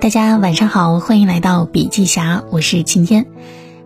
[0.00, 3.26] 大家晚上好，欢迎来到笔记侠，我是晴天。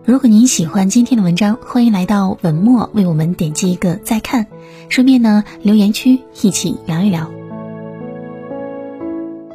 [0.05, 4.47] 如果您喜欢今天的文章，欢迎来到文末为我们点击一个再看，
[4.87, 7.29] 顺便呢留言区一起聊一聊。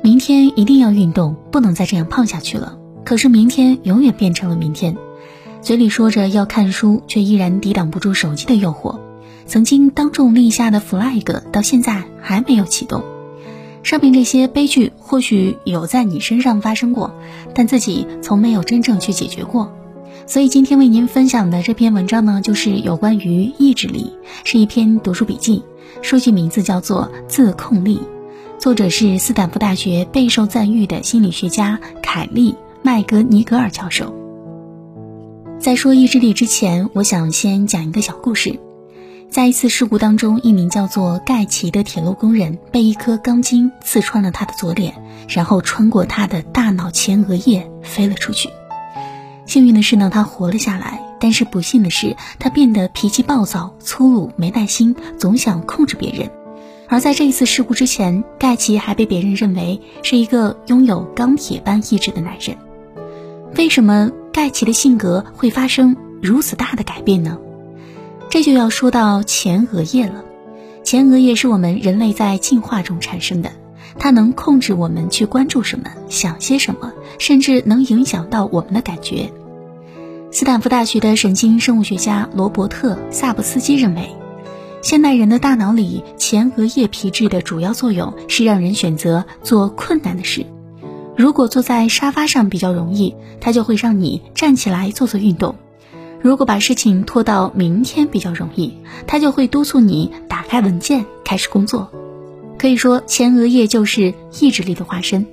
[0.03, 2.77] 明天一定要运动，不能再这样胖下去了。
[3.07, 4.99] 可是明天永远变成了明天，
[5.63, 8.99] 嘴里说着要看书，却依然抵挡不住手机的诱惑。
[9.47, 13.03] 曾经当众立下的 flag，到现在还没有启动。
[13.83, 17.15] 上面这些悲剧或许有在你身上发生过，
[17.55, 19.73] 但自己从没有真正去解决过。
[20.27, 24.13] 所以今天为您分享的这篇文章呢，就是有关于意志力，
[24.45, 25.63] 是一篇读书笔记，
[26.03, 27.97] 书籍名字叫做《自控力》，
[28.61, 34.15] 作者是斯坦福大学备受赞誉的心理学家凯利·麦格尼格尔教授。
[35.59, 38.61] 在说意志力之前，我想先讲一个小故事。
[39.31, 44.93] 在一次事故当中，一名叫做盖奇的铁路工人被一颗钢筋刺穿了他的左脸，
[45.29, 48.51] 然后穿过他的大脑前额叶飞了出去。
[49.47, 51.01] 幸运的是呢，他活了下来。
[51.21, 56.29] 但是不幸的是，他变得脾气暴躁、粗鲁、没耐心，总想控制别人。
[56.89, 62.57] 而在这一次事故之前，盖奇还被别人认为是一个拥有钢铁般意志的男人。
[63.55, 67.39] 为什么盖奇的性格会发生如此大的改变呢？
[68.31, 70.25] 这就要说到前额叶了。
[70.85, 73.51] 前额叶是我们人类在进化中产生的，
[73.99, 79.33] 它能控制我们去关注什么、想些什么，甚至能影响到我们的感觉。
[80.31, 84.11] 斯坦福大学的神经生物学家罗伯特·萨布斯基认为，
[84.81, 90.47] 现代人的大脑里前额叶皮质的主要作用是让人选择做困难的事。
[91.17, 95.57] 如果坐在沙发上比较容易，它就会让你站起来做做运动。
[96.23, 98.75] 如果把事情拖到明天比较容易，
[99.07, 101.91] 他就会督促你打开文件开始工作。
[102.59, 105.27] 可以说，前额叶就是意志力的化身。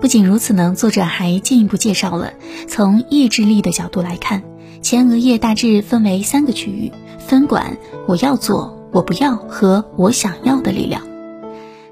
[0.00, 2.34] 不仅如此呢，作者还进一步介绍了
[2.68, 4.42] 从意志力的角度来看，
[4.82, 11.02] 前额叶大致分为三个区域，分管我要做、我不要和我想要的力量。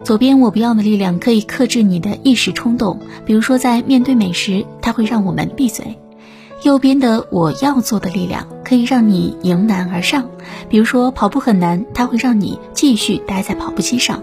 [0.05, 5.99] 左边我不要的力量可以克制你的一时冲动，比如说在面对美食，它会让我们闭嘴。
[6.63, 10.29] 右边的我要做的力量可以让你迎难而上，
[10.69, 14.23] 比如说跑步很难，它会让你继续待在跑步机上。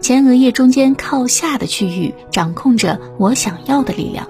[0.00, 4.28] 前额叶中间靠下的区域掌控着我想要的力量，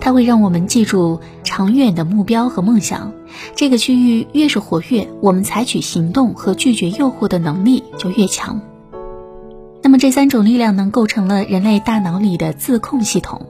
[0.00, 3.12] 它会让我们记住长远的目标和梦想。
[3.54, 8.60] 这个区域越是活跃，我们采取行动和拒绝诱惑的能力就越强。
[9.82, 13.46] 那么这三种力量能构成了人类大脑里的自控系统。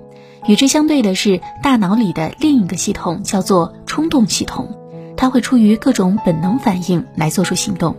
[0.47, 4.69] 与之相对的是，大脑里的另一个系统叫做冲动系统，
[5.17, 7.95] 它会出于各种本能反应来做出行动。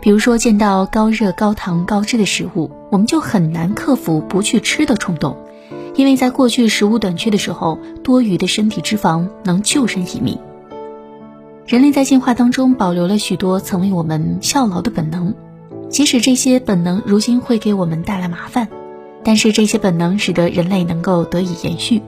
[0.00, 5.36] 比如说，见到高热、高糖、高脂的食物，我们就很难克服不去吃的冲动，
[5.94, 10.38] 因为在过去食物短缺的时候，多余的身体脂肪能救人一命。
[11.66, 15.34] 人类在进化当中保留了许多曾为我们效劳的本能，
[15.90, 18.68] 即使这些本能如今会给我们带来麻烦。
[19.24, 22.02] 但是这些本能使得人类能够得以延续，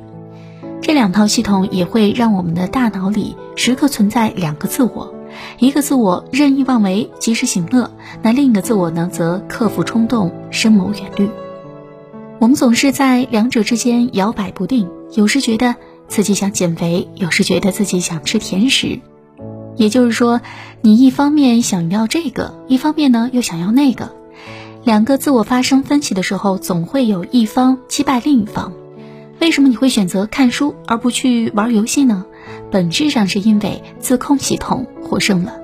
[0.81, 5.15] 这两套系统也会让我们的大脑里时刻存在两个自我，
[5.59, 7.91] 一个自我任意妄为、及时行乐，
[8.23, 11.29] 那另一个自我呢，则克服冲动、深谋远虑。
[12.39, 15.77] 我们总是在两者之间摇摆不定，有时觉得
[16.09, 19.01] 自己想减肥，有时觉得自己想吃甜食。
[19.77, 20.41] 也就是说，
[20.81, 24.20] 你一方面想要这个，一方面呢又想要那个。
[24.83, 28.73] 两个自我发生分歧的时候，总会有一方击败另一方。
[29.39, 32.25] 为什么你会选择看书而不去玩游戏呢？
[32.71, 35.55] 本质上是因为自控系统获胜了。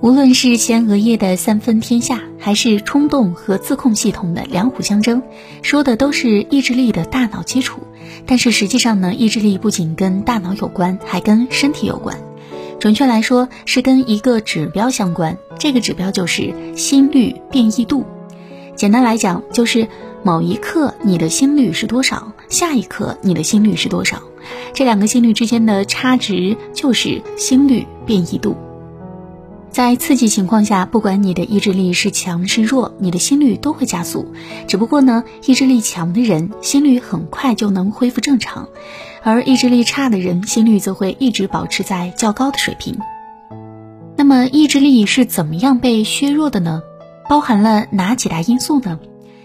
[0.00, 5.22] 无论是前额叶的三分天下，还是冲动和自控系统的两虎相争，
[5.62, 7.80] 说的都是意志力的大脑基础。
[8.26, 12.18] 但是实际上呢，意志力不仅跟大脑有关，还跟身体有关。
[12.84, 15.38] 准确来说，是跟一个指标相关。
[15.58, 18.04] 这个指标就是心率变异度。
[18.76, 19.88] 简单来讲，就是
[20.22, 24.22] 某一刻你的心率是多少，下一刻你的心率是多少。
[24.74, 28.54] 这两个心率之间的差值就是心率变异度。
[29.74, 34.32] 在刺激情况下，不管你的意志力是强是弱，你的心率都会加速。
[34.68, 38.68] 只不过呢，意志力强的人心率很快就能恢复正常。
[39.24, 42.96] 而意志力差的人，心率则会一直保持在较高的水平。
[44.16, 46.80] 那么，意志力是怎么样被削弱的呢？
[47.28, 49.00] 包含了哪几大因素呢？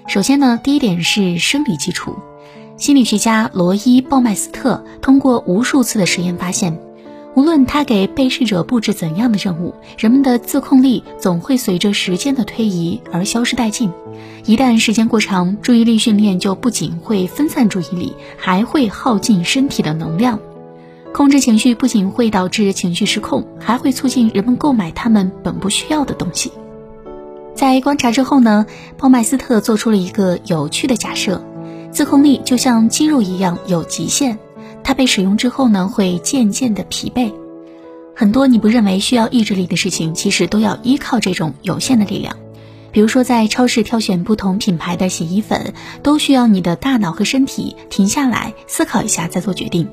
[0.05, 2.13] 首先呢，第一点是生理基础。
[2.77, 6.79] 心理学家罗伊·鲍麦斯特通过无数次的实验发现，
[7.39, 13.89] 无论他给被试者布置怎样的任务，人们的自控力总会随着时间的推移而消失殆尽。
[14.45, 20.37] 一旦时间过长，注意力训练就不仅会分散注意力，还会耗尽身体的能量。
[21.13, 26.51] 控制情绪不仅会导致情绪失控，还会促进人们购买他们本不需要的东西。
[27.55, 28.65] 在观察之后呢，
[28.97, 31.41] 鲍麦斯特做出了一个有趣的假设：
[31.89, 34.37] 自控力就像肌肉一样有极限。
[34.89, 37.31] 它被使用之后呢，会渐渐的疲惫。
[38.15, 42.35] 很多你不认为需要意志力的事情，其实都要依靠这种有限的力量。
[42.91, 49.87] 比如说，在超市挑选不同品牌的洗衣粉，都需要你的大脑和身体停下来思考一下再做决定。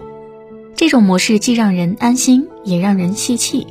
[0.75, 3.67] 这种模式既让人安心，也让人泄气。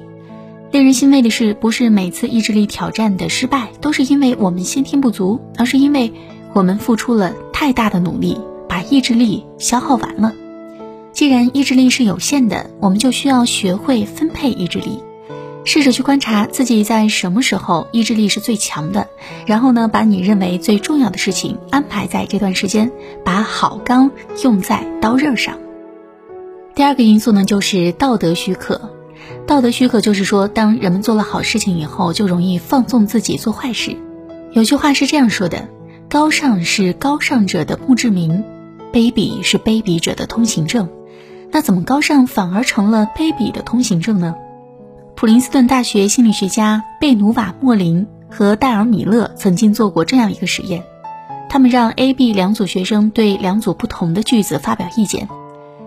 [0.70, 6.14] 令人欣慰的是，不是每次意志力挑战的失败都是因为我们先天不足，而是因为
[6.54, 8.38] 我们付出了太大的努力，
[8.70, 10.36] 把意志力消耗完了。
[11.16, 15.02] 既然意志力是有限的，我们就需要学会分配意志力。
[15.64, 19.08] 试着去观察自己在什么时候意志力是最强的，
[19.46, 22.92] 然后呢，把你认为最重要的事情安排在这段时间，
[23.24, 24.12] 把好钢
[24.44, 25.58] 用在刀刃上。
[26.76, 28.92] 第二个因素呢，就是道德许可。
[29.48, 33.96] 道德许可就是说，当人们做了好事情以后，就容易放纵自己做坏事。
[34.52, 35.70] 有句话是这样说的：
[36.10, 38.44] 高尚是高尚者的墓志铭，
[38.92, 40.90] 卑鄙是卑鄙者的通行证。
[41.56, 44.36] 那怎么高尚反而成了卑鄙的通行证呢？
[45.16, 50.84] 普林斯顿大学心理学家贝努瓦莫林和戴尔米勒曾经做过这样一个实验，
[51.48, 55.30] 他们让 A、B 两组学生对两组不同的句子发表意见。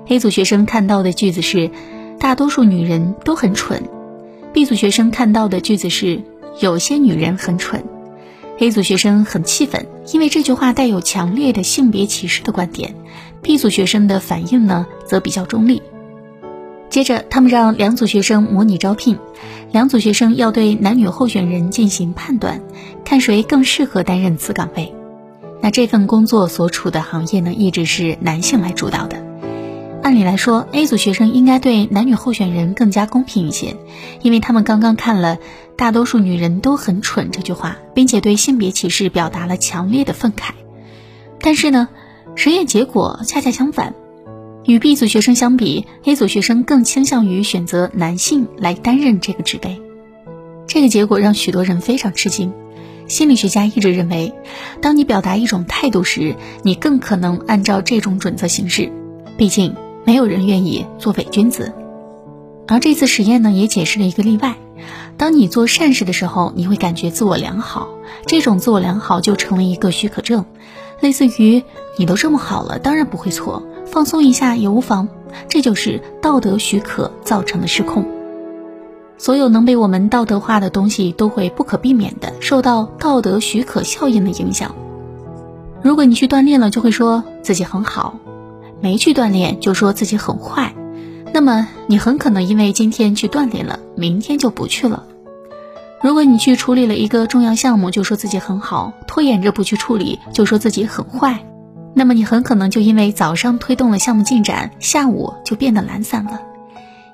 [0.06, 1.70] A 组学生看到的句子是
[2.18, 3.82] “大多数女人都很蠢
[4.54, 6.22] ”，B 组学生看到的句子是
[6.60, 7.84] “有些女人很蠢”。
[8.58, 12.94] A 组学生很气愤，因为这句话带有强烈的性别歧视的观点。
[13.42, 15.82] B 组学生的反应呢，则比较中立。
[16.90, 19.18] 接着，他们让两组学生模拟招聘，
[19.72, 22.62] 两组学生要对男女候选人进行判断，
[23.04, 24.94] 看谁更适合担任此岗位。
[25.60, 29.22] 那这份工作所处的行业呢，一直是男性来主导的。
[30.02, 33.76] 按理来说，A 组学生应该对男女候选人更加公平一些，
[34.22, 35.38] 因为他们刚刚看了
[35.76, 40.52] “大多数女人都很蠢”这句话，并且对性别歧视表达了强烈的愤慨。
[41.40, 41.88] 但是呢？
[42.38, 43.96] 实验结果恰恰相反，
[44.64, 49.82] 与 B 组学生相比，A 组学生更倾向于选择男性来担任这个职位。
[50.68, 52.52] 这个结果让许多人非常吃惊。
[53.08, 54.32] 心理学家一直认为，
[54.80, 58.92] 当你表达一种态度时，你更可能按照这种准则行事。
[59.36, 59.74] 毕竟，
[60.04, 61.72] 没有人愿意做伪君子。
[62.68, 64.54] 而这次实验呢，也解释了一个例外：
[65.16, 67.88] 当你做善事的时候，你会感觉自我良好，
[68.26, 70.44] 这种自我良好就成了一个许可证。
[71.00, 71.62] 类似于
[71.98, 75.08] 你都这么好了，当然不会错，放松一下也无妨。
[75.48, 78.06] 这就是道德许可造成的失控。
[79.18, 84.76] 所有能被我们道德化的东西，都会不可避免的受到道德许可效应的影响。
[85.82, 88.14] 如果你去锻炼了，就会说自己很好；
[88.80, 90.72] 没去锻炼，就说自己很坏。
[91.34, 95.02] 那么你很可能因为今天去锻炼了，明天就不去了。
[96.00, 101.44] 如果你去处理了一个重要项目，就说自己很好；拖延着不去处理，就说自己很坏。
[101.94, 106.40] 那么你很可能就因为早上推动了项目进展，下午就变得懒散了。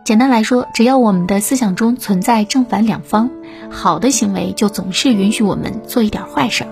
[0.04, 3.30] 简单来说，只要我们的思想中存在正反两方，
[3.70, 6.64] 好的行为就总是允许我们做一点坏事。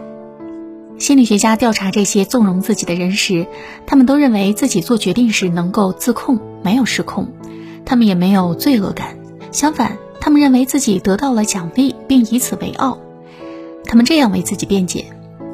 [0.99, 3.47] 心理学家调查这些纵容自己的人时，
[3.87, 7.29] 他们都认为自己做决定时能够自控，没有失控，
[7.85, 9.17] 他们也没有罪恶感。
[9.51, 9.97] 相反。
[10.25, 12.97] 他们认为自己得到了奖励，并以此为傲。
[13.85, 15.07] 他们这样为自己辩解：“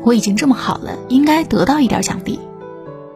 [0.05, 2.39] 我已经这么好了，应该得到一点奖励。”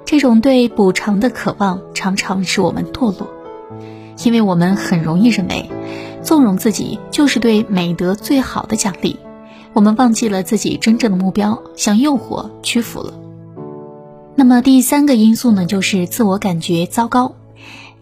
[0.05, 3.29] 这种对补偿的渴望常常使我们堕落，
[4.25, 5.71] 因为我们很容易认为，
[6.23, 9.19] 纵容自己就是对美德最好的奖励。
[9.73, 13.15] 我们忘记了自己真正的目标，向诱惑屈服了。
[14.35, 17.35] 那么第三个因素呢，就是自我感觉糟糕。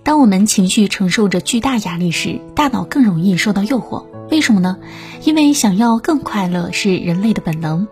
[0.02, 4.04] 当我们情绪承受着巨大压力时，大脑更容易受到诱惑。
[4.30, 4.78] 为什么呢？
[5.22, 7.86] 因为想要更快乐是人类的本能。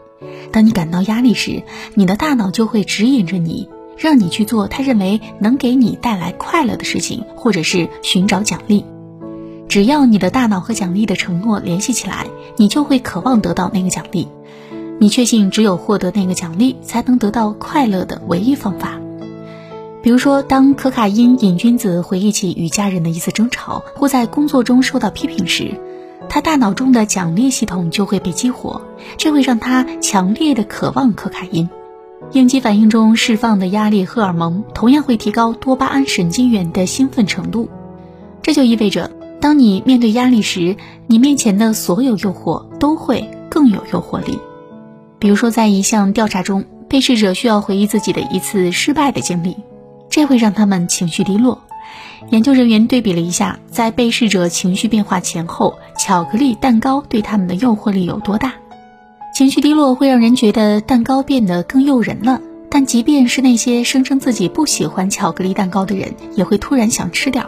[0.53, 1.63] 当你感到压力时，
[1.95, 8.85] 你的大脑就会指引着你，让你去做他认为能给你带来快乐的事情，或者是寻找奖励。
[9.69, 14.29] 只要你的大脑和奖励的承诺联系起来，你就会渴望得到那个奖励。
[14.99, 18.99] 你确信只有获得那个奖励，才能得到快乐的唯一方法。
[20.03, 25.75] 比如说，当可卡因瘾君子回忆起与家人的一次争吵，或在工作中受到批评时，
[26.29, 28.83] 他大脑中的奖励系统就会被激活，
[29.17, 31.69] 这会让他强烈的渴望可卡因。
[32.33, 37.69] 应激反应中释放的压力荷尔蒙同样会提高多巴胺神经元的兴奋程度，
[38.43, 44.39] 这就意味着当你面对压力时，你面前的所有诱惑都会更有诱惑力。
[45.19, 49.57] 比如说，在一项调查中，被试者需要回忆自己的一次失败的经历，
[50.11, 51.63] 这会让他们情绪低落。
[52.31, 58.55] 研究人员对比了一下，在被试者情绪变化前后，巧克力蛋糕对他们的诱惑力有多大。
[59.35, 67.45] 情绪低落会让人觉得蛋糕变得更诱人了，但即便是那些声称自己不喜欢巧克力蛋糕的人，也会突然想吃点。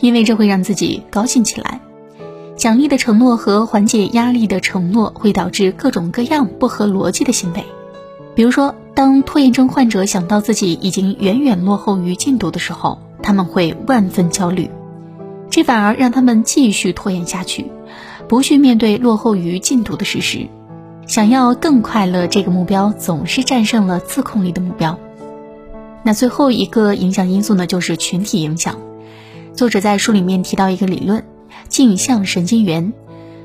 [0.00, 1.80] 因为这会让自己高兴起来，
[2.56, 7.64] 奖励的承诺和缓解压力的承诺会导致各种各样不合逻辑的行为。
[8.34, 14.70] 比如说，当拖延症患者想到自己已经远远落后于进度的时候，他们会万分焦虑，
[15.50, 17.66] 这反而让他们继续拖延下去，
[18.28, 20.46] 不去面对落后于进度的事实。
[21.08, 24.96] 想要更快乐，这个目标总是战胜了自控力的目标。
[26.04, 28.78] 那最后一个影响因素呢，就是群体影响。
[29.54, 31.24] 作者在书里面提到一个理论，
[31.68, 32.92] 镜像神经元，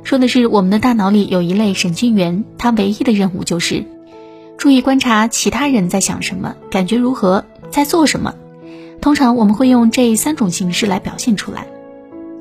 [0.03, 3.83] 说的是我们的大脑里有一类神经元，它唯一的任务就是
[4.59, 8.35] 注意观察其他人在想什么，感觉如何，在做什么。
[9.01, 11.65] 通常我们会用这三种形式来表现出来：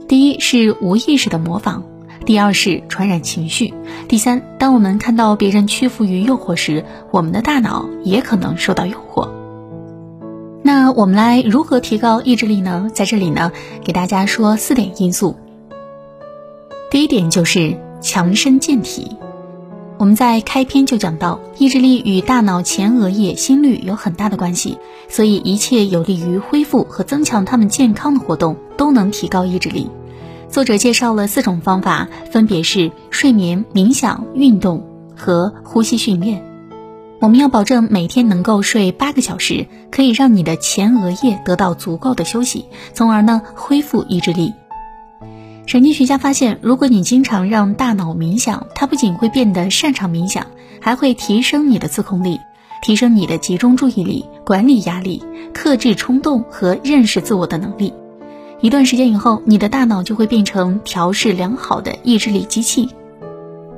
[0.07, 1.83] 第一是无意识的模仿，
[2.26, 3.73] 第二是传染情绪，
[4.09, 9.31] 第三，当我们看到别人屈服于诱惑时，我们的大脑也可能受到诱惑。
[10.62, 12.90] 那我们来如何提高意志力呢？
[12.93, 13.50] 在这里呢，
[13.83, 15.37] 给大家说四点因素。
[16.90, 19.17] 第一点就是强身健体。
[19.97, 24.79] 我们在开篇就讲到，意志力与大脑前额叶心率有很大的关系，
[25.11, 29.90] 所以一切有利于恢复和增强他们健康的活动都能提高意志力。
[30.49, 34.87] 作者介绍了四种方法，分别是睡眠、冥想、运动
[35.17, 36.43] 和呼吸训练。
[37.21, 42.64] 我们要保证每天能够睡八个小时，可以让你的前额叶得到足够的休息，
[42.95, 44.55] 从而呢恢复意志力。
[45.67, 50.47] 神经学家发现，如果你经常让大脑冥想，它不仅会变得擅长冥想，
[50.81, 52.40] 还会提升你的自控力，
[52.82, 55.22] 提升你的集中注意力、管理压力、
[55.52, 57.92] 克制冲动和认识自我的能力。
[58.60, 62.88] 一段时间以后，你的大脑就会变成调试良好的意志力机器。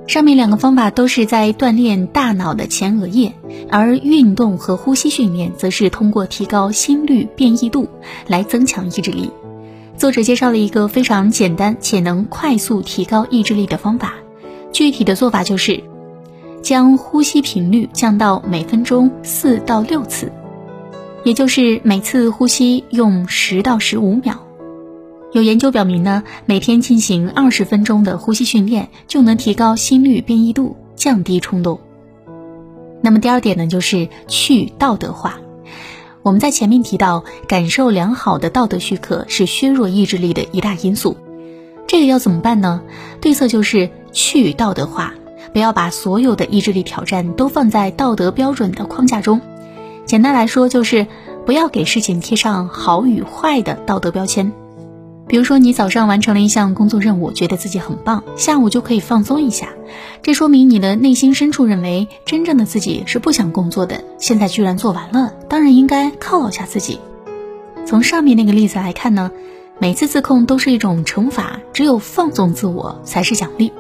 [0.09, 3.33] 上面两个方法都是在锻炼大脑的前额叶，
[3.71, 7.89] 而运动和呼吸训练则是通过提高心率变异度
[8.27, 9.31] 来增强意志力。
[9.97, 14.15] 作者介绍了一个非常简单且能快速提高意志力的方法，
[14.73, 15.85] 具体的做法就是
[16.63, 20.33] 将呼吸频率降到每分钟四到六次，
[21.25, 24.47] 也就是每次呼吸用十到十五秒。
[25.33, 31.81] 有研究表明呢，每天进行二十分钟的呼吸训练，就能提高心率变异度，降低冲动。
[33.01, 35.41] 那么第二点呢，就是去道德化。
[36.23, 41.17] 我们在前面提到，感受良好的道德许可是削弱意志力的一大因素。
[41.89, 42.83] 这个要怎么办呢？
[43.21, 45.15] 对策就是去道德化，
[45.53, 49.41] 不要把所有的意志力挑战都放在道德标准的框架中。
[50.05, 51.07] 简单来说，就是
[51.47, 54.53] 不要给事情贴上好与坏的道德标签。
[55.29, 59.69] 比如说，你早上完成了一项工作任务，觉得自己很棒，下午就可以放松一下。
[60.21, 66.99] 这说明你的内心深处认为，真正的自己是不想工作的，现在居然做完了，当然应该犒劳下自己。
[67.87, 69.31] 从上面那个例子来看呢，
[69.79, 73.73] 每次自控都是一种惩罚，只有放纵自我才是奖励。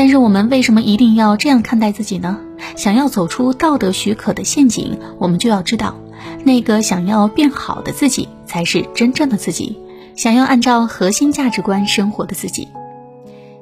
[0.00, 2.38] 但是我们为什么一定要这样看待自己呢？
[2.74, 5.94] 想要走出道德许可的陷阱，我们就要知道，
[6.42, 9.78] 那个想要变好的自己才是真正的自己。
[10.16, 12.68] 想要按照核心价值观生活的自己，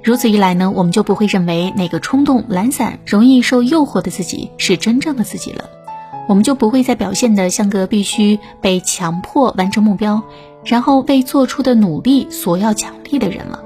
[0.00, 5.64] 如此一来呢，我们就不会认为那个冲动、懒散、容易受诱惑的自己是真正的自己了，
[6.28, 10.22] 我们就不会再表现的像个必须被强迫完成目标，
[10.64, 13.64] 然后被做出的努力索要奖励的人了。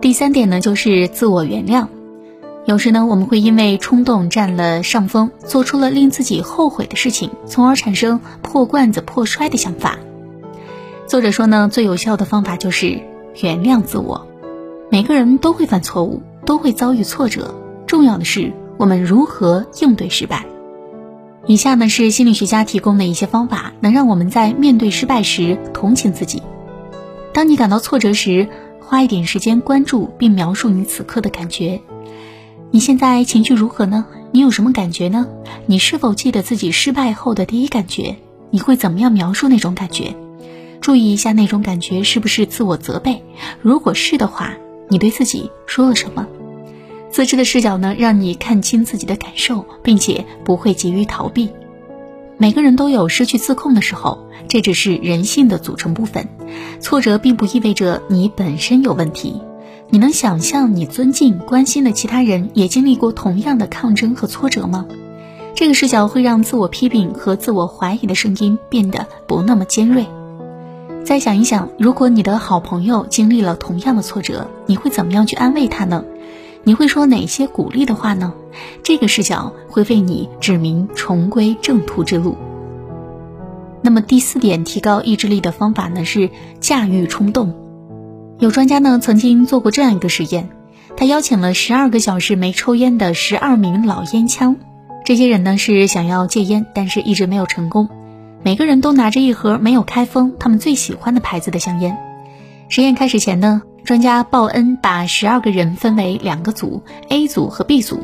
[0.00, 1.88] 第三点呢，就是自我原谅。
[2.66, 9.98] 有时呢，我们会因为冲动占了上风，做出了令自己后悔的事情，从而产生破罐子破摔的想法。
[11.08, 13.00] 作者说呢，最有效的方法就是
[13.42, 14.24] 原谅自我。
[14.88, 17.54] 每个人都会犯错误，都会遭遇挫折，
[17.86, 20.46] 重要的是我们如何应对失败。
[21.46, 26.42] 以下呢是心理学家提供的一些方法，能让我们在面对失败时同情自己。
[27.32, 28.48] 当你感到挫折时，
[28.88, 31.78] 花一点时间关注并描述你此刻的感觉。
[32.70, 34.06] 你现在情绪如何呢？
[34.32, 35.28] 你有什么感觉呢？
[35.66, 38.16] 你是否记得自己失败后的第一感觉？
[38.48, 40.16] 你会怎么样描述那种感觉？
[40.80, 43.22] 注意一下那种感觉是不是自我责备？
[43.60, 44.54] 如果是的话，
[44.88, 46.26] 你对自己说了什么？
[47.10, 51.50] 自知的视角呢，让你看清自己的感受，并且不会急于逃避。
[52.40, 56.28] 每个人都有失去自控的时候，这只是人性的组成部分。
[56.80, 59.42] 挫折并不意味着你本身有问题。
[59.90, 64.86] 你能想象你尊敬、关心的其他人也经历过同样的抗争和挫折吗？
[65.56, 70.06] 这个视角会让自我批评和自我怀疑的声音变得不那么尖锐。
[71.04, 76.04] 再想一想，如果你的好朋友经历了同样的挫折，你会怎么样去安慰他呢？
[76.64, 78.34] 你会说哪些鼓励的话呢？
[78.82, 82.36] 这个视角会为你指明重归正途之路。
[83.82, 87.54] 那么第四点提高意志力的方法呢是驾驭冲动。
[88.38, 90.50] 有专家呢曾经做过这样一个实验，
[90.96, 94.56] 他邀请了十二个小时没抽烟的十二名老烟枪，
[95.04, 97.88] 这些人呢是想要戒烟，但是一直没有成功。
[98.42, 101.96] 每个人都拿着一盒没有开封、他们最喜欢的牌子的香烟。
[102.68, 103.62] 实验开始前呢。
[103.88, 108.00] 专家鲍恩把十二个人分为两个组，A 组和 B 组。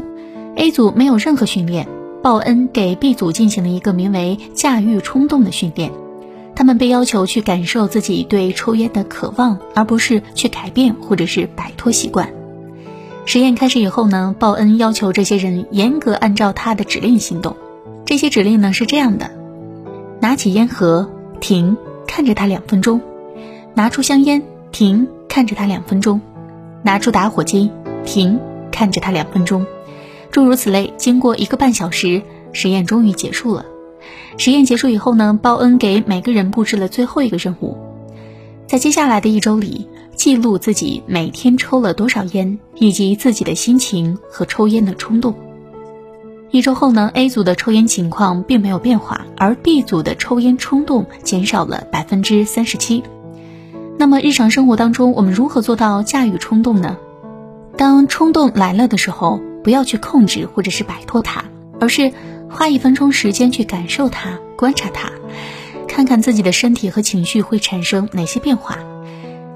[0.57, 1.87] A 组没有任何训练，
[2.23, 5.93] 鲍恩给 B 组进行了一个名为“驾驭冲动”的训练。
[6.55, 12.31] 他们被要求去感受自己对抽烟的渴望，而不是去改变或者是摆脱习惯。
[13.26, 17.57] 实验开始以后呢，鲍恩要求这些人严格按照他的指令行动。
[18.07, 19.31] 这些指令呢是这样的：
[20.19, 21.11] 拿起烟盒，
[21.41, 21.76] 停，
[22.07, 23.00] 看着它两分钟；
[23.75, 25.09] 拿出香烟，停。
[25.35, 26.21] 看着他两分钟，
[26.85, 27.69] 拿出打火机，
[28.05, 28.38] 停，
[28.71, 29.67] 看着他两分钟，
[30.31, 30.95] 诸如此类。
[30.97, 32.23] 经过一个半小时，
[32.53, 33.67] 实验终于结束了。
[34.38, 37.76] 实验结束以后呢，鲍恩给每个人布置了最后一个任务，
[38.69, 45.35] 在接下来的一周里，记录自己每天抽了多少烟，以及自己的心情和抽烟的冲动。
[46.53, 53.03] 一周后呢，A 组的抽烟情况并没有变化，而 B 组的抽烟冲动减少了百分之三十七。
[53.97, 56.97] 那么日常生活当中，我们如何做到驾驭冲动呢？
[57.77, 61.45] 当冲动来了的时候，不要去控制或者是摆脱它，
[61.81, 62.13] 而是
[62.51, 65.11] 花一分钟时间去感受它、观察它，
[65.89, 68.79] 看看自己的身体和情绪会产生哪些变化，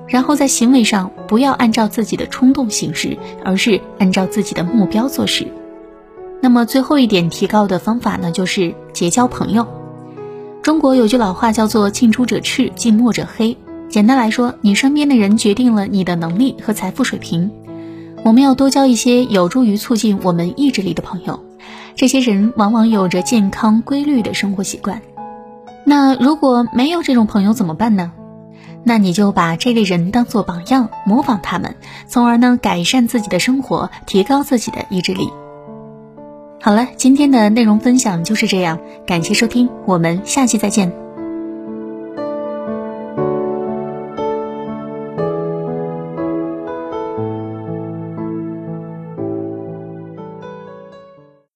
[0.07, 5.47] 然后在行为上不要按照自己的冲动行事，而是按照自己的目标做事。
[6.41, 9.67] 那么最后一点提高的方法呢，就是结交朋友。
[10.63, 13.57] 中国有句老话叫做“近朱者赤，近墨者黑”。
[13.89, 17.51] 简单来说，你身边的人决定了你的能力和财富水平。
[18.25, 21.45] 我们要多交一些有助于促进我们意志力的朋友，
[21.95, 25.01] 这些人往往有着健康规律的生活习惯。
[25.85, 28.13] 那如果没有这种朋友怎么办呢？
[28.85, 35.31] 那你就把这类人当做榜样，模仿他们，从而呢改善自己的生活，提高自己的意志力。
[36.61, 41.08] 好了，今天的内容分享就是这样，感谢收听，我们下期再见。